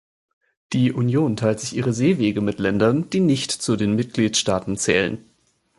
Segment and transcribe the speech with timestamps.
[0.73, 5.23] Die Union teilt sich ihre Seewege mit Ländern, die nicht zu den Mitgliedstaaten zählen.